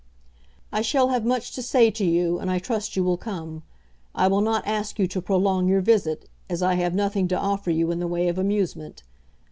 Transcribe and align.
I 0.71 0.81
shall 0.81 1.09
have 1.09 1.25
much 1.25 1.53
to 1.53 1.61
say 1.61 1.91
to 1.91 2.03
you, 2.03 2.39
and 2.39 2.49
I 2.49 2.57
trust 2.57 2.95
you 2.95 3.03
will 3.03 3.17
come. 3.17 3.61
I 4.15 4.27
will 4.29 4.41
not 4.41 4.65
ask 4.65 4.97
you 4.97 5.05
to 5.05 5.21
prolong 5.21 5.67
your 5.67 5.79
visit, 5.81 6.27
as 6.49 6.63
I 6.63 6.73
have 6.73 6.95
nothing 6.95 7.27
to 7.27 7.37
offer 7.37 7.69
you 7.69 7.91
in 7.91 7.99
the 7.99 8.07
way 8.07 8.27
of 8.27 8.39
amusement. 8.39 9.03